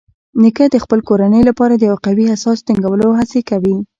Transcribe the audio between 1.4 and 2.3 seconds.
لپاره د یو قوي